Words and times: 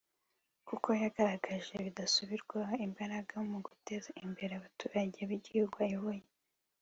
kuko 0.67 0.87
yagaragaje 1.03 1.73
bidasubirwaho 1.85 2.73
imbaraga 2.87 3.35
mu 3.49 3.57
guteza 3.67 4.09
imbere 4.25 4.51
abaturage 4.55 5.19
b’igihugu 5.29 5.77
ayoboye 5.85 6.23